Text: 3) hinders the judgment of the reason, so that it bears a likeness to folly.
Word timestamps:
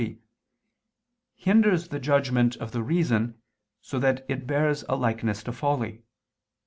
3) 0.01 0.17
hinders 1.35 1.89
the 1.89 1.99
judgment 1.99 2.55
of 2.55 2.71
the 2.71 2.81
reason, 2.81 3.39
so 3.81 3.99
that 3.99 4.25
it 4.27 4.47
bears 4.47 4.83
a 4.89 4.95
likeness 4.95 5.43
to 5.43 5.51
folly. 5.53 6.01